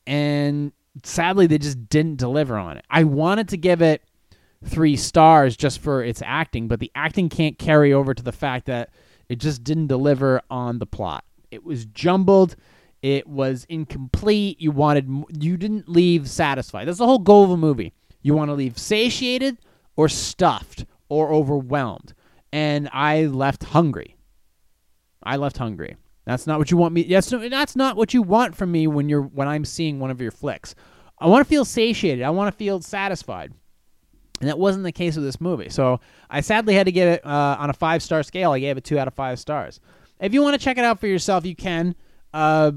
[0.07, 0.73] And
[1.05, 2.85] sadly, they just didn't deliver on it.
[2.91, 4.03] I wanted to give it
[4.65, 8.67] three stars just for its acting, but the acting can't carry over to the fact
[8.67, 8.91] that
[9.29, 11.25] it just didn't deliver on the plot.
[11.51, 12.57] It was jumbled.
[13.03, 14.61] It was incomplete.
[14.61, 15.09] You wanted
[15.41, 16.87] you didn't leave satisfied.
[16.87, 17.95] That's the whole goal of a movie.
[18.23, 19.59] You want to leave satiated
[19.97, 22.13] or stuffed or overwhelmed.
[22.53, 24.17] And I left hungry.
[25.23, 25.97] I left hungry.
[26.27, 27.03] That's not what you want me.
[27.03, 30.21] Yes, that's not what you want from me when you're when I'm seeing one of
[30.21, 30.75] your flicks.
[31.19, 32.25] I want to feel satiated.
[32.25, 33.53] I want to feel satisfied.
[34.41, 35.69] And that wasn't the case with this movie.
[35.69, 36.01] So
[36.31, 38.53] I sadly had to give it uh, on a five star scale.
[38.53, 39.81] I gave it two out of five stars.
[40.19, 41.95] If you want to check it out for yourself, you can.
[42.33, 42.73] Uh,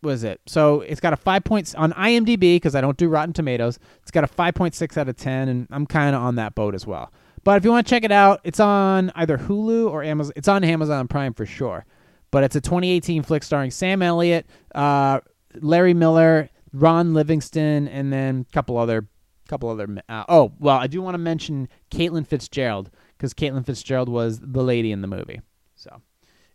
[0.00, 0.40] what is it?
[0.46, 3.78] So it's got a five points on IMDb because I don't do Rotten Tomatoes.
[4.02, 6.54] It's got a five point six out of ten, and I'm kind of on that
[6.54, 7.12] boat as well.
[7.44, 10.32] But if you want to check it out, it's on either Hulu or Amazon.
[10.36, 11.84] It's on Amazon Prime for sure.
[12.30, 15.20] But it's a 2018 flick starring Sam Elliott, uh,
[15.60, 19.08] Larry Miller, Ron Livingston, and then a couple other
[19.48, 19.88] couple other.
[20.08, 24.62] Uh, oh, well, I do want to mention Caitlin Fitzgerald because Caitlin Fitzgerald was the
[24.62, 25.40] lady in the movie.
[25.74, 26.02] So,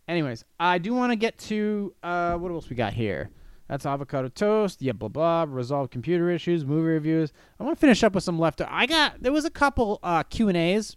[0.08, 3.30] anyways, I do want to get to uh, what else we got here.
[3.68, 4.82] That's avocado toast.
[4.82, 5.46] Yeah, blah blah.
[5.48, 7.32] Resolve computer issues, movie reviews.
[7.58, 8.60] I want to finish up with some left.
[8.66, 10.96] I got there was a couple uh, Q and A's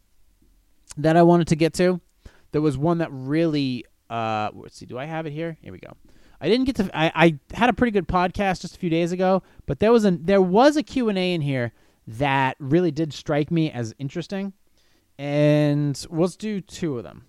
[0.97, 2.01] that I wanted to get to.
[2.51, 3.85] There was one that really.
[4.09, 4.85] Uh, let's see.
[4.85, 5.57] Do I have it here?
[5.61, 5.93] Here we go.
[6.39, 6.89] I didn't get to.
[6.97, 10.05] I, I had a pretty good podcast just a few days ago, but there was
[10.05, 11.73] a there was a Q and A in here
[12.07, 14.53] that really did strike me as interesting.
[15.19, 17.25] And let's do two of them.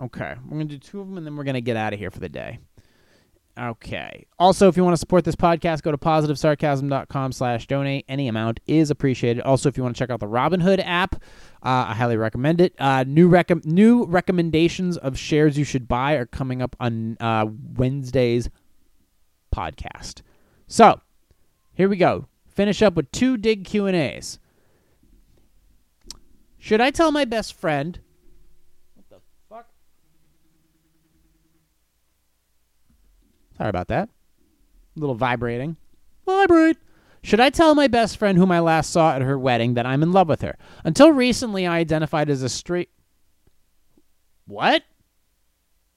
[0.00, 1.92] Okay, we're going to do two of them and then we're going to get out
[1.92, 2.58] of here for the day.
[3.58, 4.26] Okay.
[4.38, 8.04] Also, if you want to support this podcast, go to positivesarcasm.com slash donate.
[8.06, 9.42] Any amount is appreciated.
[9.42, 11.14] Also, if you want to check out the Robinhood app,
[11.62, 12.74] uh, I highly recommend it.
[12.78, 17.46] Uh, new rec- new recommendations of shares you should buy are coming up on uh,
[17.76, 18.50] Wednesday's
[19.54, 20.20] podcast.
[20.66, 21.00] So,
[21.72, 22.26] here we go
[22.56, 24.40] finish up with two dig Q&As.
[26.58, 28.00] Should I tell my best friend?
[28.94, 29.68] What the fuck?
[33.56, 34.08] Sorry about that.
[34.96, 35.76] A little vibrating.
[36.24, 36.78] Vibrate.
[37.22, 40.02] Should I tell my best friend whom I last saw at her wedding that I'm
[40.02, 40.56] in love with her?
[40.84, 42.90] Until recently, I identified as a straight.
[44.46, 44.82] What?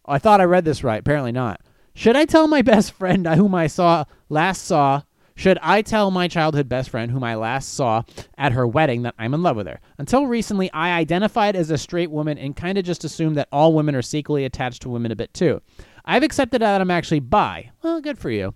[0.05, 0.99] Oh, I thought I read this right.
[0.99, 1.61] Apparently not.
[1.93, 5.03] Should I tell my best friend whom I saw last saw
[5.39, 8.03] should I tell my childhood best friend, whom I last saw
[8.37, 9.79] at her wedding, that I'm in love with her?
[9.97, 13.73] Until recently, I identified as a straight woman and kind of just assumed that all
[13.73, 15.61] women are secretly attached to women a bit too.
[16.03, 17.71] I've accepted that I'm actually bi.
[17.81, 18.53] Well, good for you.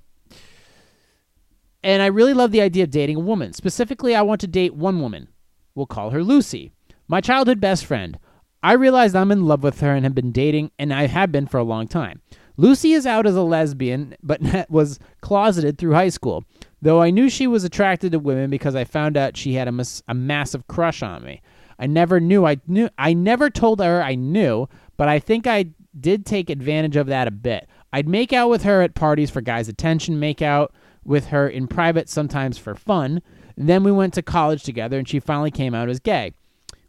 [1.82, 3.54] And I really love the idea of dating a woman.
[3.54, 5.30] Specifically, I want to date one woman.
[5.76, 6.74] We'll call her Lucy,
[7.08, 8.20] my childhood best friend.
[8.62, 11.48] I realized I'm in love with her and have been dating, and I have been
[11.48, 12.22] for a long time.
[12.58, 16.44] Lucy is out as a lesbian, but was closeted through high school.
[16.82, 19.72] Though I knew she was attracted to women because I found out she had a,
[19.72, 21.42] mas- a massive crush on me.
[21.80, 25.66] I never knew I knew I never told her I knew, but I think I
[26.00, 27.68] did take advantage of that a bit.
[27.92, 31.68] I'd make out with her at parties for guys' attention, make out with her in
[31.68, 33.22] private sometimes for fun.
[33.58, 36.34] Then we went to college together and she finally came out as gay.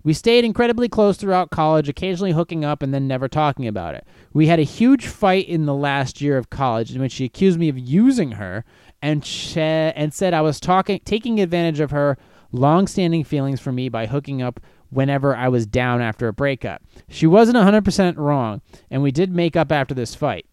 [0.04, 4.06] We stayed incredibly close throughout college, occasionally hooking up and then never talking about it.
[4.34, 7.58] We had a huge fight in the last year of college in which she accused
[7.58, 8.64] me of using her
[9.00, 12.18] and sh- and said I was talking taking advantage of her
[12.52, 16.82] long-standing feelings for me by hooking up whenever I was down after a breakup.
[17.08, 20.46] She wasn't 100% wrong, and we did make up after this fight.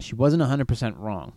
[0.00, 1.34] She wasn't 100% wrong.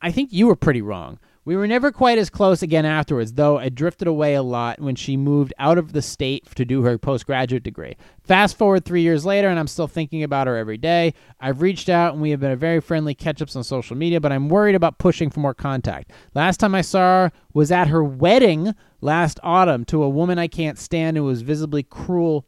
[0.00, 1.18] I think you were pretty wrong.
[1.46, 4.96] We were never quite as close again afterwards, though I drifted away a lot when
[4.96, 7.96] she moved out of the state to do her postgraduate degree.
[8.24, 11.14] Fast forward three years later, and I'm still thinking about her every day.
[11.38, 14.20] I've reached out, and we have been a very friendly catch ups on social media,
[14.20, 16.10] but I'm worried about pushing for more contact.
[16.34, 20.48] Last time I saw her was at her wedding last autumn to a woman I
[20.48, 22.44] can't stand who was visibly cruel,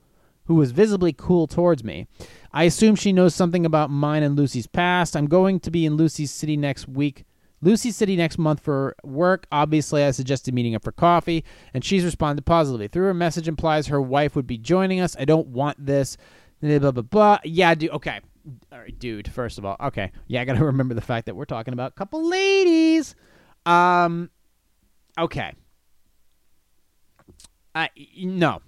[0.47, 2.09] who was visibly cool towards me.
[2.53, 5.15] I assume she knows something about mine and Lucy's past.
[5.15, 7.27] I'm going to be in Lucy's city next week
[7.61, 9.47] Lucy City next month for work.
[9.51, 11.45] Obviously, I suggested meeting up for coffee,
[11.75, 12.89] and she's responded positively.
[12.89, 15.17] Through her message implies her wife would be joining us.
[15.19, 16.17] I don't want this.
[16.61, 17.39] Blah blah blah.
[17.45, 17.91] Yeah, dude.
[17.91, 18.21] Okay,
[18.73, 19.31] all right, dude.
[19.31, 20.13] First of all, okay.
[20.27, 23.15] Yeah, I gotta remember the fact that we're talking about a couple ladies.
[23.67, 24.31] Um,
[25.19, 25.53] okay.
[27.75, 28.61] I no,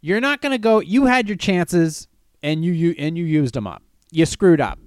[0.00, 0.80] you're not gonna go.
[0.80, 2.08] You had your chances,
[2.42, 3.82] and you you and you used them up.
[4.12, 4.78] You screwed up.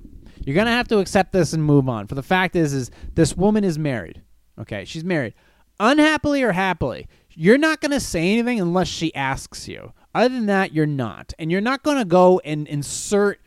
[0.46, 2.08] You're gonna have to accept this and move on.
[2.08, 4.22] For the fact is, is this woman is married.
[4.60, 5.34] Okay, she's married,
[5.80, 7.08] unhappily or happily.
[7.32, 9.94] You're not gonna say anything unless she asks you.
[10.14, 13.40] Other than that, you're not, and you're not gonna go and insert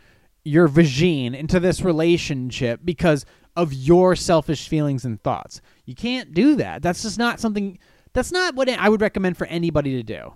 [0.45, 3.25] your vagine into this relationship because
[3.57, 5.61] of your selfish feelings and thoughts.
[5.85, 6.83] You can't do that.
[6.83, 7.79] That's just not something.
[8.13, 10.35] That's not what I would recommend for anybody to do.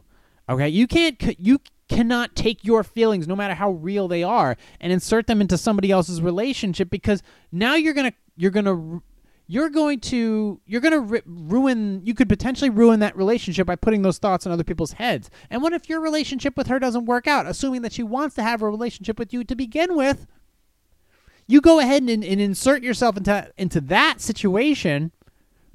[0.49, 1.17] Okay, you can't.
[1.39, 5.59] You cannot take your feelings, no matter how real they are, and insert them into
[5.59, 9.01] somebody else's relationship because now you're gonna you're gonna
[9.49, 14.03] you're going to you're going to ruin you could potentially ruin that relationship by putting
[14.03, 15.29] those thoughts in other people's heads.
[15.51, 18.45] And what if your relationship with her doesn't work out assuming that she wants to
[18.45, 20.29] have a relationship with you to begin with?
[21.49, 25.11] You go ahead and, and insert yourself into into that situation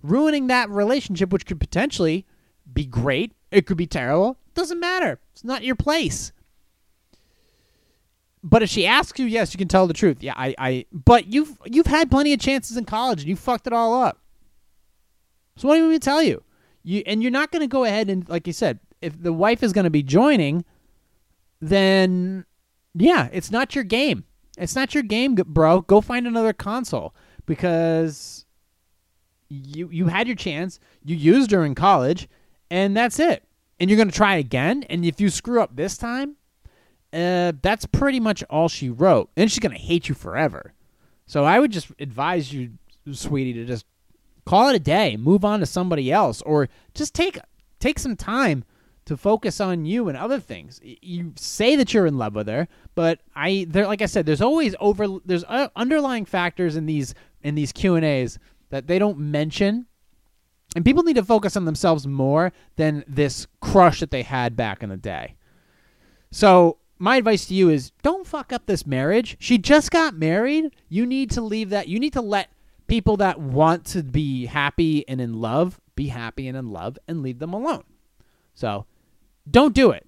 [0.01, 2.25] ruining that relationship which could potentially
[2.71, 5.20] be great it could be terrible doesn't matter.
[5.34, 6.32] It's not your place.
[8.44, 10.22] But if she asks you, yes, you can tell the truth.
[10.22, 13.65] Yeah, I, I but you've you've had plenty of chances in college and you fucked
[13.65, 14.22] it all up.
[15.58, 16.44] So what do you want me to tell you?
[16.84, 19.74] You and you're not gonna go ahead and like you said, if the wife is
[19.74, 20.63] gonna be joining,
[21.60, 22.46] then
[22.94, 24.26] yeah, it's not your game.
[24.60, 25.82] It's not your game, bro.
[25.82, 27.15] Go find another console
[27.48, 28.46] because
[29.50, 30.80] you you had your chance.
[31.04, 32.30] You used her in college,
[32.70, 33.44] and that's it
[33.80, 34.84] and you're going to try again.
[34.90, 36.36] And if you screw up this time,
[37.14, 39.30] uh, that's pretty much all she wrote.
[39.36, 40.74] And she's going to hate you forever.
[41.28, 42.72] So I would just advise you,
[43.12, 43.86] sweetie, to just
[44.46, 47.40] call it a day, move on to somebody else, or just take
[47.80, 48.64] take some time
[49.06, 50.80] to focus on you and other things.
[50.84, 54.42] You say that you're in love with her, but I there like I said, there's
[54.42, 58.38] always over there's uh, underlying factors in these in these Q and A's
[58.70, 59.88] that they don't mention
[60.76, 64.84] and people need to focus on themselves more than this crush that they had back
[64.84, 65.36] in the day.
[66.32, 69.38] So, my advice to you is don't fuck up this marriage.
[69.40, 70.76] She just got married.
[70.90, 71.88] You need to leave that.
[71.88, 72.50] You need to let
[72.88, 77.22] people that want to be happy and in love be happy and in love and
[77.24, 77.84] leave them alone.
[78.54, 78.86] So,
[79.50, 80.06] don't do it.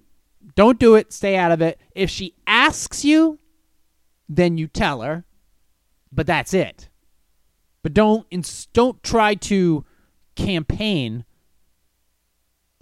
[0.54, 1.12] Don't do it.
[1.12, 1.80] Stay out of it.
[1.94, 3.38] If she asks you,
[4.28, 5.24] then you tell her,
[6.12, 6.88] but that's it.
[7.82, 8.26] But don't
[8.74, 9.84] don't try to
[10.38, 11.24] campaign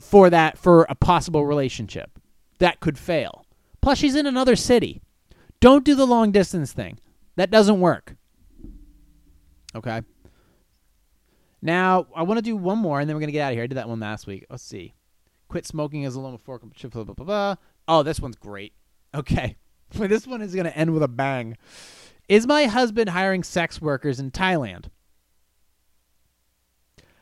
[0.00, 2.18] for that for a possible relationship
[2.58, 3.44] that could fail.
[3.80, 5.02] Plus, she's in another city.
[5.60, 6.98] Don't do the long distance thing.
[7.36, 8.16] That doesn't work.
[9.74, 10.02] Okay.
[11.62, 13.56] Now, I want to do one more, and then we're going to get out of
[13.56, 13.64] here.
[13.64, 14.46] I did that one last week.
[14.50, 14.94] Let's see.
[15.48, 16.62] Quit smoking as a fork.
[16.62, 17.54] Blah, blah, blah, blah.
[17.88, 18.72] Oh, this one's great.
[19.14, 19.56] Okay.
[19.92, 21.56] this one is going to end with a bang.
[22.28, 24.86] Is my husband hiring sex workers in Thailand?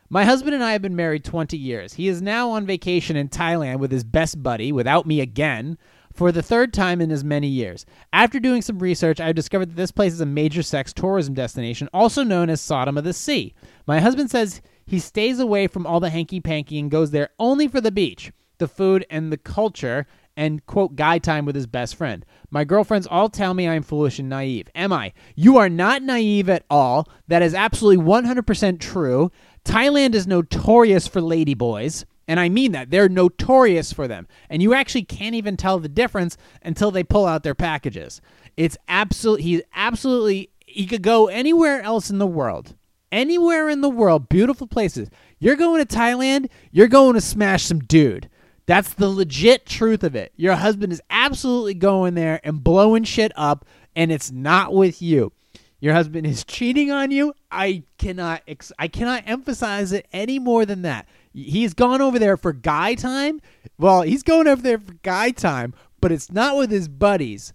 [0.09, 1.93] My husband and I have been married 20 years.
[1.93, 5.79] He is now on vacation in Thailand with his best buddy, without me again,
[6.13, 7.87] for the third time in as many years.
[8.13, 11.89] After doing some research, I've discovered that this place is a major sex tourism destination,
[11.91, 13.55] also known as Sodom of the Sea.
[13.87, 17.67] My husband says he stays away from all the hanky panky and goes there only
[17.67, 20.05] for the beach, the food, and the culture,
[20.37, 22.25] and quote guy time with his best friend.
[22.51, 24.69] My girlfriends all tell me I'm foolish and naive.
[24.75, 25.13] Am I?
[25.35, 27.07] You are not naive at all.
[27.27, 29.31] That is absolutely 100% true.
[29.65, 32.05] Thailand is notorious for ladyboys.
[32.27, 32.89] And I mean that.
[32.89, 34.27] They're notorious for them.
[34.49, 38.21] And you actually can't even tell the difference until they pull out their packages.
[38.57, 42.75] It's absolutely, he's absolutely, he could go anywhere else in the world.
[43.11, 45.09] Anywhere in the world, beautiful places.
[45.39, 48.29] You're going to Thailand, you're going to smash some dude.
[48.65, 50.33] That's the legit truth of it.
[50.35, 55.31] Your husband is absolutely going there and blowing shit up, and it's not with you
[55.79, 60.65] your husband is cheating on you, I cannot ex- I cannot emphasize it any more
[60.65, 61.07] than that.
[61.33, 63.41] He's gone over there for guy time.
[63.77, 67.53] Well, he's going over there for guy time, but it's not with his buddies.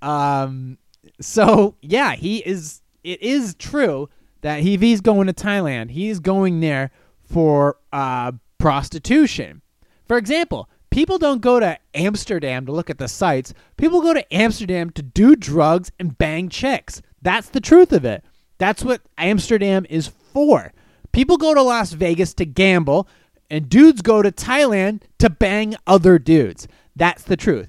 [0.00, 0.78] Um
[1.20, 4.08] so yeah, he is it is true
[4.42, 6.90] that he, he's going to Thailand, he's going there
[7.22, 9.62] for uh, prostitution.
[10.06, 13.54] For example, people don't go to Amsterdam to look at the sights.
[13.76, 17.00] People go to Amsterdam to do drugs and bang chicks.
[17.22, 18.24] That's the truth of it.
[18.58, 20.72] That's what Amsterdam is for.
[21.12, 23.08] People go to Las Vegas to gamble,
[23.50, 26.68] and dudes go to Thailand to bang other dudes.
[26.96, 27.68] That's the truth.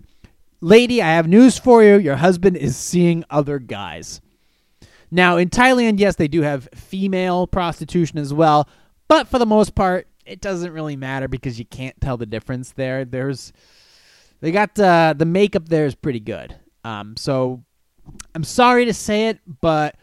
[0.61, 1.97] Lady, I have news for you.
[1.97, 4.21] Your husband is seeing other guys.
[5.11, 8.67] Now, in Thailand, yes, they do have female prostitution as well,
[9.07, 12.71] but for the most part, it doesn't really matter because you can't tell the difference
[12.71, 13.05] there.
[13.05, 13.51] There's
[14.39, 16.55] they got uh, the makeup there is pretty good.
[16.83, 17.63] Um, so
[18.35, 19.95] I'm sorry to say it, but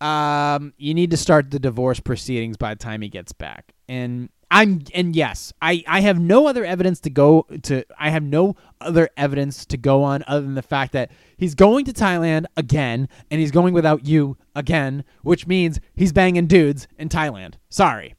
[0.00, 3.74] um, you need to start the divorce proceedings by the time he gets back.
[3.88, 7.84] And I'm and yes, I I have no other evidence to go to.
[7.98, 11.84] I have no other evidence to go on other than the fact that he's going
[11.84, 17.08] to Thailand again, and he's going without you again, which means he's banging dudes in
[17.10, 17.54] Thailand.
[17.68, 18.14] Sorry,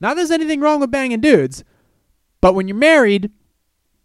[0.00, 1.62] that there's anything wrong with banging dudes,
[2.40, 3.30] but when you're married,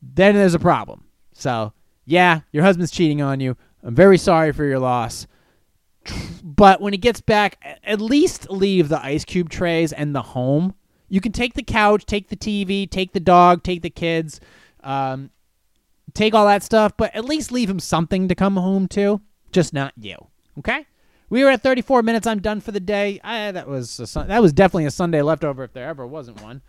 [0.02, 1.06] then there's a problem.
[1.34, 1.74] So
[2.06, 3.58] yeah, your husband's cheating on you.
[3.86, 5.28] I'm very sorry for your loss.
[6.44, 10.74] But when he gets back, at least leave the ice cube trays and the home.
[11.08, 14.40] You can take the couch, take the TV, take the dog, take the kids,
[14.84, 15.30] um,
[16.14, 19.22] take all that stuff, but at least leave him something to come home to.
[19.52, 20.16] Just not you.
[20.60, 20.86] Okay?
[21.30, 22.28] We were at 34 minutes.
[22.28, 23.20] I'm done for the day.
[23.24, 26.62] I, that was a, that was definitely a Sunday leftover if there ever wasn't one.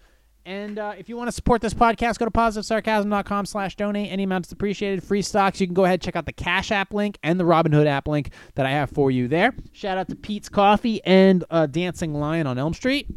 [0.47, 4.13] And uh, if you want to support this podcast, go to positivesarcasm.com slash donate.
[4.13, 5.03] Any amount is appreciated.
[5.03, 5.61] Free stocks.
[5.61, 8.07] You can go ahead and check out the Cash App link and the Robinhood app
[8.07, 9.53] link that I have for you there.
[9.73, 13.09] Shout out to Peet's Coffee and uh, Dancing Lion on Elm Street.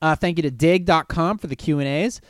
[0.00, 2.20] Uh, thank you to dig.com for the Q&As.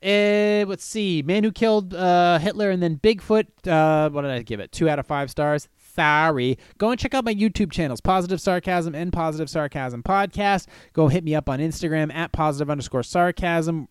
[0.00, 1.22] Uh, let's see.
[1.22, 3.46] Man Who Killed uh, Hitler and then Bigfoot.
[3.66, 4.70] Uh, what did I give it?
[4.70, 5.68] Two out of five stars.
[5.94, 6.58] Sorry.
[6.78, 10.66] Go and check out my YouTube channels, Positive Sarcasm and Positive Sarcasm Podcast.
[10.92, 13.88] Go hit me up on Instagram at positive underscore sarcasm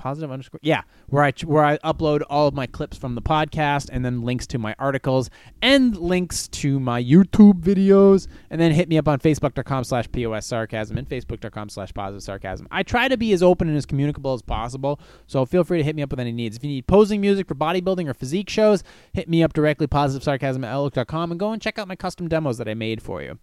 [0.00, 3.88] positive underscore yeah where i where i upload all of my clips from the podcast
[3.92, 5.28] and then links to my articles
[5.60, 8.26] and links to my youtube videos.
[8.50, 12.68] And then hit me up on facebook.com slash pos sarcasm and facebook.com slash positive sarcasm.
[12.70, 15.00] I try to be as open and as communicable as possible.
[15.26, 16.56] So feel free to hit me up with any needs.
[16.56, 18.82] If you need posing music for bodybuilding or physique shows
[19.12, 22.28] hit me up directly positive sarcasm at outlook.com and go and check out my custom
[22.28, 23.38] demos that i made for you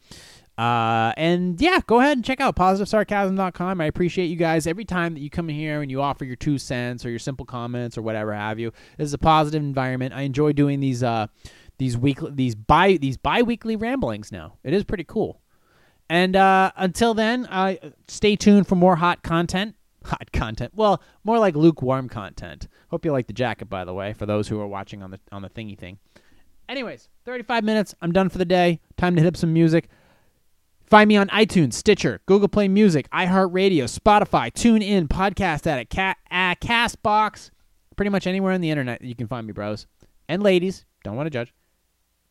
[0.58, 3.80] uh, and yeah, go ahead and check out positivesarcasm.com.
[3.80, 6.58] I appreciate you guys every time that you come here and you offer your two
[6.58, 8.72] cents or your simple comments or whatever have you.
[8.98, 10.16] This is a positive environment.
[10.16, 11.28] I enjoy doing these uh
[11.78, 14.58] these weekly these bi these bi-weekly ramblings now.
[14.64, 15.42] It is pretty cool.
[16.10, 17.76] And uh, until then, uh,
[18.08, 19.76] stay tuned for more hot content.
[20.06, 20.72] Hot content.
[20.74, 22.70] Well, more like lukewarm content.
[22.92, 25.20] Hope you like the jacket, by the way, for those who are watching on the
[25.34, 26.00] on the thingy thing.
[26.70, 27.94] Anyways, 35 minutes.
[28.02, 28.80] I'm done for the day.
[28.96, 29.90] Time to hit up some music.
[30.88, 36.56] Find me on iTunes, Stitcher, Google Play Music, iHeartRadio, Spotify, TuneIn, Podcast Addict, Cat, uh,
[36.56, 37.50] Castbox,
[37.98, 39.86] pretty much anywhere on the internet you can find me, bros.
[40.30, 41.54] And ladies, don't want to judge,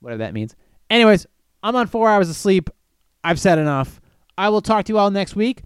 [0.00, 0.56] whatever that means.
[0.88, 1.26] Anyways,
[1.62, 2.70] I'm on four hours of sleep.
[3.22, 4.00] I've said enough.
[4.38, 5.62] I will talk to you all next week.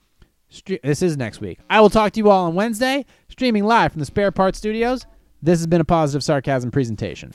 [0.82, 1.60] This is next week.
[1.70, 5.06] I will talk to you all on Wednesday, streaming live from the Spare Part Studios.
[5.40, 7.30] This has been a positive sarcasm presentation.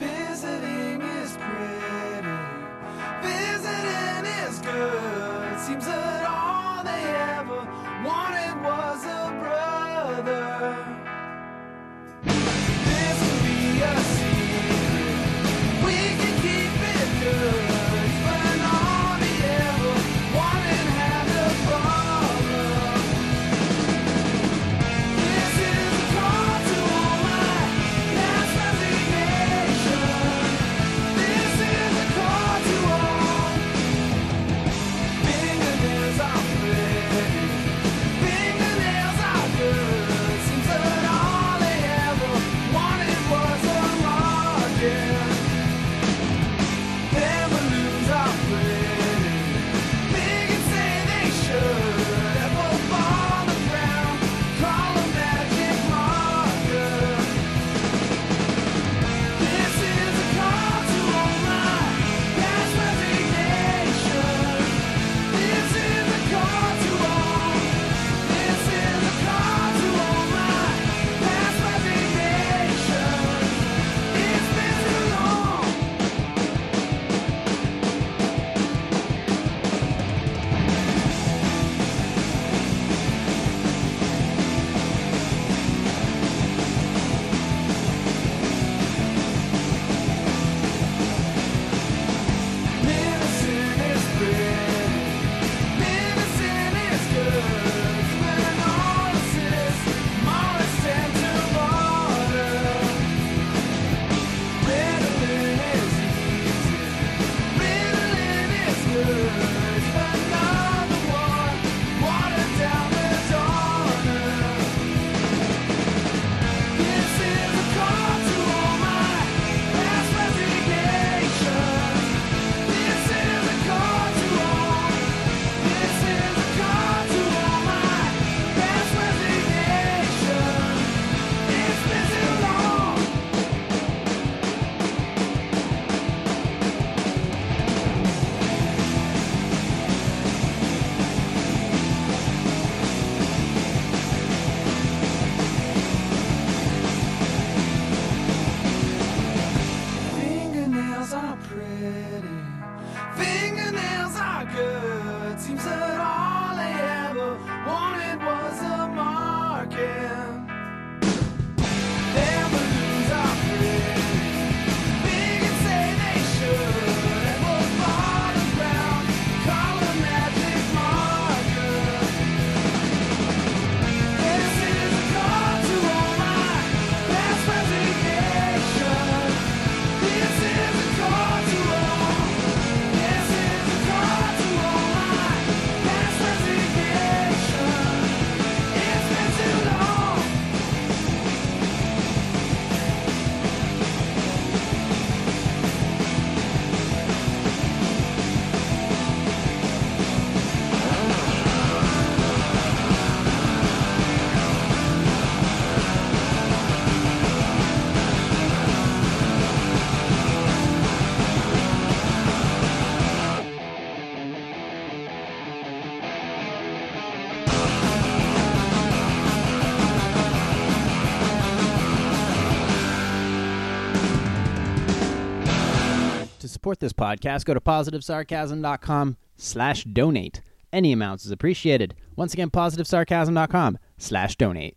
[226.66, 230.40] Support this podcast, go to positivesarcasm.com slash donate.
[230.72, 231.94] Any amounts is appreciated.
[232.16, 234.76] Once again, positivesarcasm.com slash donate.